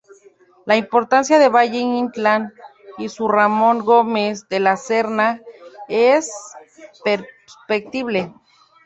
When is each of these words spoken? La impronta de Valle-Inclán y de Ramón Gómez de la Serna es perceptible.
La 0.65 0.75
impronta 0.77 1.21
de 1.21 1.47
Valle-Inclán 1.47 2.51
y 2.97 3.05
de 3.07 3.15
Ramón 3.29 3.85
Gómez 3.85 4.47
de 4.49 4.59
la 4.59 4.75
Serna 4.75 5.39
es 5.87 6.27
perceptible. 7.03 8.33